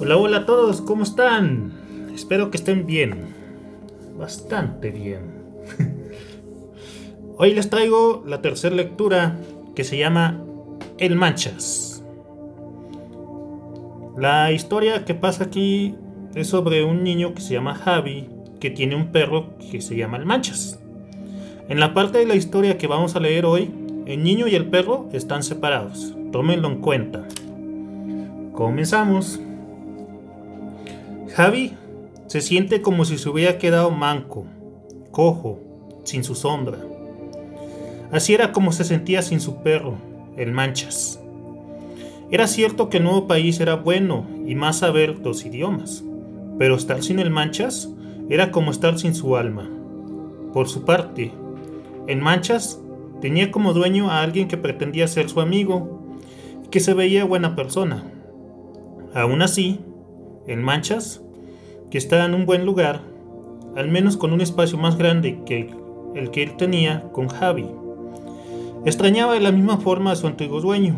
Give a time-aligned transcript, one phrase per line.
[0.00, 1.72] Hola, hola a todos, ¿cómo están?
[2.14, 3.34] Espero que estén bien.
[4.16, 5.22] Bastante bien.
[7.36, 9.40] Hoy les traigo la tercera lectura
[9.74, 10.40] que se llama
[10.98, 12.04] El Manchas.
[14.16, 15.96] La historia que pasa aquí
[16.36, 18.28] es sobre un niño que se llama Javi,
[18.60, 20.78] que tiene un perro que se llama El Manchas.
[21.68, 23.68] En la parte de la historia que vamos a leer hoy,
[24.06, 26.14] el niño y el perro están separados.
[26.30, 27.26] Tómenlo en cuenta.
[28.52, 29.40] Comenzamos.
[31.34, 31.74] Javi
[32.26, 34.46] se siente como si se hubiera quedado manco,
[35.10, 35.60] cojo,
[36.04, 36.78] sin su sombra.
[38.10, 39.96] Así era como se sentía sin su perro,
[40.36, 41.20] el Manchas.
[42.30, 46.02] Era cierto que el nuevo país era bueno y más saber dos idiomas,
[46.58, 47.90] pero estar sin el Manchas
[48.28, 49.68] era como estar sin su alma.
[50.52, 51.32] Por su parte,
[52.06, 52.80] el Manchas
[53.20, 56.16] tenía como dueño a alguien que pretendía ser su amigo
[56.64, 58.04] y que se veía buena persona.
[59.14, 59.80] Aún así,
[60.48, 61.22] el Manchas
[61.90, 63.02] que estaba en un buen lugar,
[63.76, 65.70] al menos con un espacio más grande que
[66.14, 67.66] el que él tenía con Javi.
[68.84, 70.96] Extrañaba de la misma forma a su antiguo dueño,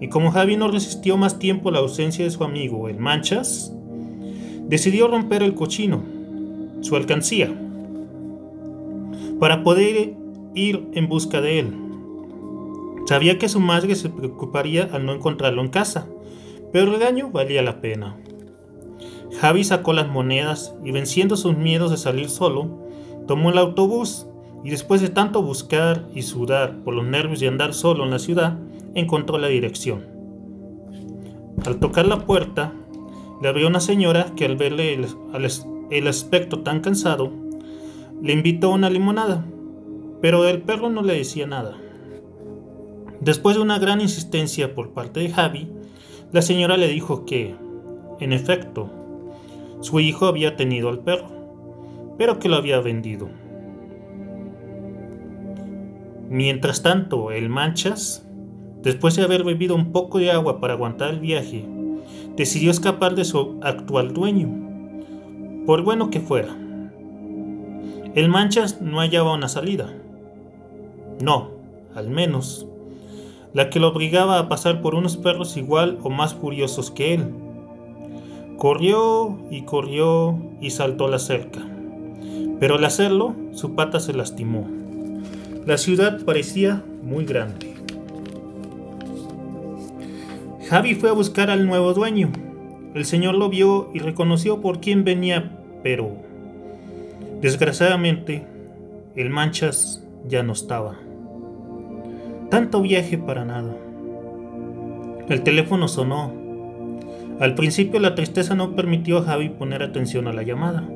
[0.00, 3.72] y como Javi no resistió más tiempo la ausencia de su amigo, el Manchas,
[4.66, 6.02] decidió romper el cochino,
[6.80, 7.52] su alcancía,
[9.38, 10.14] para poder
[10.54, 11.74] ir en busca de él.
[13.06, 16.06] Sabía que su madre se preocuparía al no encontrarlo en casa,
[16.72, 18.16] pero el regaño valía la pena.
[19.40, 22.68] Javi sacó las monedas y venciendo sus miedos de salir solo,
[23.26, 24.26] tomó el autobús
[24.64, 28.18] y después de tanto buscar y sudar por los nervios de andar solo en la
[28.18, 28.58] ciudad,
[28.94, 30.04] encontró la dirección.
[31.64, 32.72] Al tocar la puerta,
[33.40, 35.00] le abrió una señora que al verle
[35.90, 37.32] el, aspecto tan cansado,
[38.22, 39.44] le invitó a una limonada,
[40.20, 41.76] pero el perro no le decía nada.
[43.20, 45.68] Después de una gran insistencia por parte de Javi,
[46.30, 47.54] la señora le dijo que,
[48.20, 48.90] en efecto,
[49.82, 51.28] su hijo había tenido al perro,
[52.16, 53.28] pero que lo había vendido.
[56.30, 58.26] Mientras tanto, el Manchas,
[58.80, 61.66] después de haber bebido un poco de agua para aguantar el viaje,
[62.36, 64.48] decidió escapar de su actual dueño,
[65.66, 66.56] por bueno que fuera.
[68.14, 69.92] El Manchas no hallaba una salida.
[71.20, 71.50] No,
[71.94, 72.68] al menos,
[73.52, 77.41] la que lo obligaba a pasar por unos perros igual o más furiosos que él.
[78.56, 81.60] Corrió y corrió y saltó la cerca.
[82.60, 84.68] Pero al hacerlo, su pata se lastimó.
[85.66, 87.74] La ciudad parecía muy grande.
[90.68, 92.30] Javi fue a buscar al nuevo dueño.
[92.94, 96.12] El señor lo vio y reconoció por quién venía, pero
[97.40, 98.46] desgraciadamente
[99.16, 100.96] el Manchas ya no estaba.
[102.48, 103.74] Tanto viaje para nada.
[105.28, 106.32] El teléfono sonó
[107.40, 110.88] al principio la tristeza no permitió a Javi poner atención a la llamada,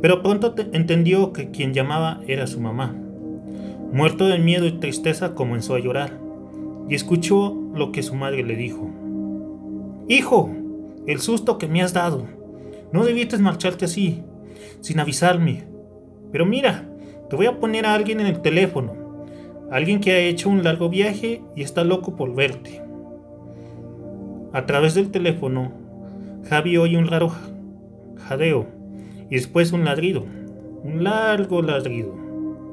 [0.00, 2.94] pero pronto entendió que quien llamaba era su mamá.
[3.92, 6.18] Muerto de miedo y tristeza comenzó a llorar
[6.88, 8.90] y escuchó lo que su madre le dijo.
[10.08, 10.50] Hijo,
[11.06, 12.26] el susto que me has dado.
[12.92, 14.22] No debiste marcharte así,
[14.80, 15.64] sin avisarme.
[16.30, 16.88] Pero mira,
[17.28, 18.94] te voy a poner a alguien en el teléfono,
[19.70, 22.85] alguien que ha hecho un largo viaje y está loco por verte.
[24.52, 25.72] A través del teléfono,
[26.48, 27.32] Javi oye un raro
[28.28, 28.66] jadeo
[29.28, 30.24] y después un ladrido,
[30.82, 32.14] un largo ladrido,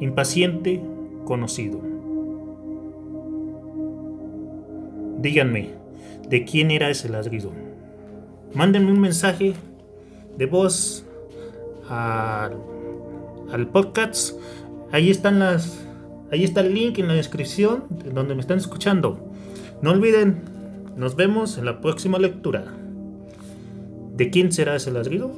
[0.00, 0.82] impaciente,
[1.24, 1.80] conocido.
[5.20, 5.70] Díganme,
[6.28, 7.50] ¿de quién era ese ladrido?
[8.54, 9.54] Mándenme un mensaje
[10.36, 11.06] de voz
[11.88, 12.56] al,
[13.72, 14.38] podcast.
[14.92, 15.84] Ahí están las,
[16.30, 19.32] ahí está el link en la descripción donde me están escuchando.
[19.82, 20.42] No olviden
[20.96, 22.64] nos vemos en la próxima lectura.
[24.16, 25.32] ¿De quién será ese ladrido?